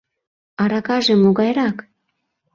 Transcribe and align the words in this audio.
Аракаже 0.61 1.15
могайрак? 1.23 1.77